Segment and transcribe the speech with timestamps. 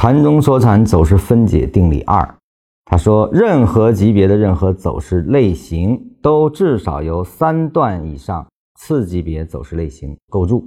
[0.00, 2.36] 禅中说禅走势分解定理二，
[2.84, 10.64] 他说，任何级别的任何走势类型都至少由三段以上次级别走势类型构筑，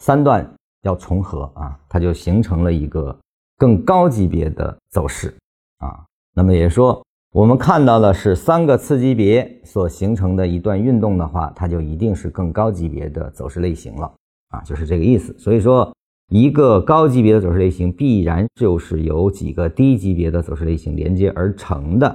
[0.00, 0.44] 三段
[0.82, 3.16] 要重合啊，它就形成了一个
[3.58, 5.32] 更高级别的走势
[5.78, 6.04] 啊。
[6.34, 7.00] 那么也说，
[7.34, 14.12] 我们看到的是三个次级别所形成的一段运动的话，它就一定是更高级别的走势类型了
[14.48, 15.32] 啊，就是这个意思。
[15.38, 15.88] 所以说。
[16.28, 22.06] 一个高级别的走势类型必然就是由几个低级别的走势类型连接而成的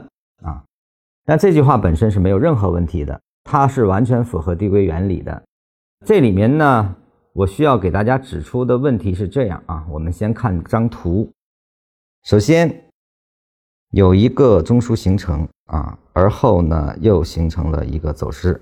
[0.43, 0.63] 啊。
[1.25, 5.43] 那这句话本身是没有任何问题的，它是完全符合递归原理的。
[6.05, 6.95] 这里面呢，
[7.33, 9.83] 我需要给大家指出的问题是这样啊。
[9.89, 11.31] 我们先看张图，
[12.23, 12.83] 首先
[13.89, 18.61] 有一个中枢形成啊，而后呢又形成了一个走势，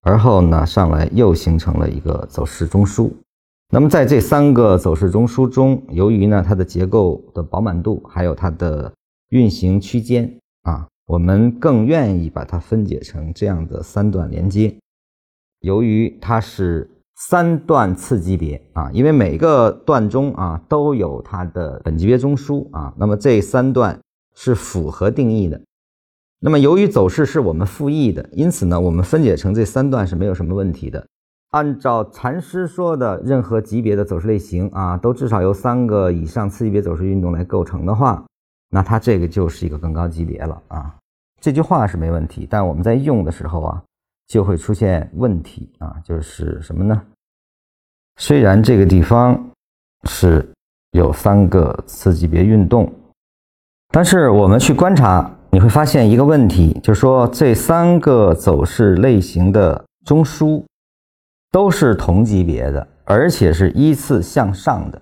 [0.00, 3.12] 而后呢上来又形成了一个走势中枢。
[3.68, 8.92] 那么在这三个走势中枢中，由于呢它的结构的饱满度，还有它的
[9.30, 14.72] 运行区间啊，我们更愿意把它分解成这样的三段连接。
[15.60, 23.98] 由于它是三段次级别啊，因为每个段中啊都有它的本级别中枢啊，那么这三段
[24.36, 25.60] 是符合定义的。
[26.38, 31.04] 那么由于走势是我们复议的，因此呢，我们分解成这三段是没有什么问题的。
[31.56, 38.22] 按照禅师说的，任何级别的走势类型啊，都至少由三个以上次级别走势运动来构成的话，
[38.68, 40.94] 那它这个就是一个更高级别了啊。
[41.40, 43.82] 这句话是没问题，但我们在用的时候啊，
[44.26, 47.02] 就会出现问题啊，就是什么呢？
[48.18, 49.42] 虽然这个地方
[50.04, 50.46] 是
[50.90, 52.92] 有三个次级别运动，
[53.92, 60.62] 但是我们去观察，你会发现一个问题，就是说这三个走势类型的中枢。
[61.50, 65.00] 都是同级别的，而且是依次向上的，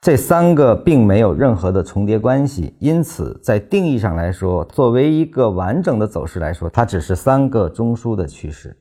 [0.00, 8.74] 这三个并没有任何的重叠关系，因此在定义上来说，作为一个完整的走势来说，它只是三个中枢的趋势。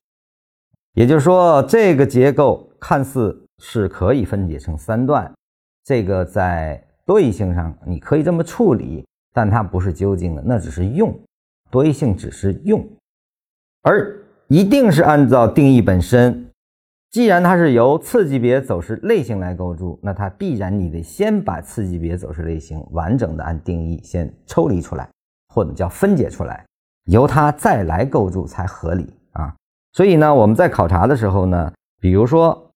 [0.94, 5.30] 也就是说，这个结构看似是可以分解成三段，
[5.84, 11.18] 这个在多义性上你可以这么处理，但它不是究竟的，那只是用，
[11.70, 12.88] 多义性只是用，
[13.82, 16.49] 而一定是按照定义本身。
[17.12, 25.10] 既然它是由次级别走势类型来构筑，那它必然你得先把次级别走势类型完整的按定义先抽离出来，
[25.48, 26.64] 或者叫分解出来，
[27.06, 29.56] 由它再来构筑才合理啊。
[29.94, 32.72] 所以呢，我们在考察的时候呢，比如说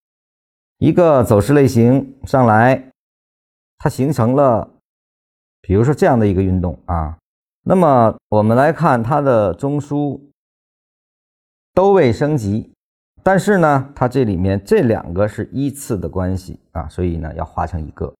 [0.79, 2.89] 一个走势类型上来，
[3.77, 4.67] 它形成了，
[5.61, 7.19] 比如说这样的一个运动啊，
[7.63, 10.19] 那么我们来看它的中枢
[11.75, 12.72] 都未升级。
[13.23, 18.13] 但是呢，它这里面这两个是依次的关系啊，所以呢要画成一个，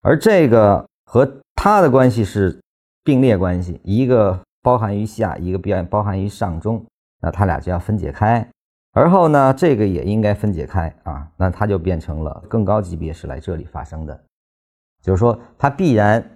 [0.00, 2.58] 而这个和它的关系是
[3.04, 6.82] 并列关系，一个包含于下，一个表包含于上中，
[7.20, 8.48] 那它俩就要分解开，
[8.92, 14.24] 而后呢这个也应该分解开啊，那它就变成了更高级别是来这里发生的，
[15.02, 16.32] 就是说它必然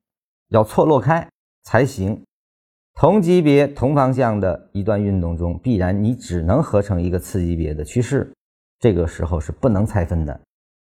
[0.48, 1.26] 要错落开
[1.64, 2.22] 才行。
[3.00, 8.30] 同级别、同方向的一段运动中，必然你只能合成一个次级别的趋势，
[8.78, 10.38] 这个时候是不能拆分的，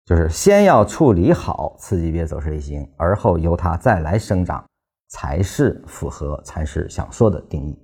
[0.05, 4.65] 就是先要处理好次级别走势类型，而后由它再来生长，
[5.11, 7.79] 才是符合禅师想说的定义。